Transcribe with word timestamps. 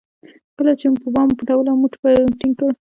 کله 0.57 0.71
چې 0.79 0.85
به 0.89 0.95
مو 0.99 1.09
بادام 1.13 1.29
پټول 1.37 1.65
او 1.69 1.75
موټ 1.81 1.93
به 2.01 2.09
مو 2.27 2.35
ټینګ 2.39 2.53
کړ. 2.59 2.71